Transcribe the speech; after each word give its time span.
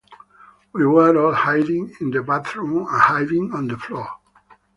We 0.73 0.83
were 0.83 1.15
all 1.15 1.31
hiding 1.31 1.93
in 2.01 2.09
the 2.09 2.23
bathroom 2.23 2.87
and 2.87 2.87
hiding 2.99 3.53
on 3.53 3.67
the 3.67 3.77
floor. 3.77 4.09